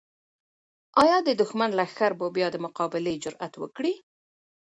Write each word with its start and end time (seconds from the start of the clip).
آیا 1.03 1.17
د 1.23 1.29
دښمن 1.41 1.69
لښکر 1.79 2.11
به 2.19 2.27
بیا 2.35 2.47
د 2.51 2.55
مقابلې 2.65 3.13
جرات 3.23 3.53
وکړي؟ 3.57 3.93